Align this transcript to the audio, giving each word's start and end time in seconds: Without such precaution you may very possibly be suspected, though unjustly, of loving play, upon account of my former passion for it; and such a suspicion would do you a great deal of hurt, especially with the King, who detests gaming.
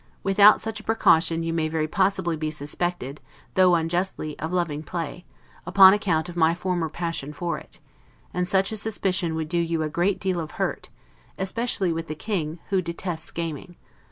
Without 0.23 0.59
such 0.59 0.83
precaution 0.83 1.43
you 1.43 1.53
may 1.53 1.67
very 1.67 1.87
possibly 1.87 2.35
be 2.35 2.49
suspected, 2.49 3.21
though 3.53 3.75
unjustly, 3.75 4.35
of 4.39 4.51
loving 4.51 4.81
play, 4.81 5.25
upon 5.63 5.93
account 5.93 6.27
of 6.27 6.35
my 6.35 6.55
former 6.55 6.89
passion 6.89 7.31
for 7.31 7.59
it; 7.59 7.79
and 8.33 8.47
such 8.47 8.71
a 8.71 8.75
suspicion 8.77 9.35
would 9.35 9.47
do 9.47 9.59
you 9.59 9.83
a 9.83 9.89
great 9.89 10.19
deal 10.19 10.39
of 10.39 10.53
hurt, 10.57 10.89
especially 11.37 11.93
with 11.93 12.07
the 12.07 12.15
King, 12.15 12.57
who 12.71 12.81
detests 12.81 13.29
gaming. 13.29 13.75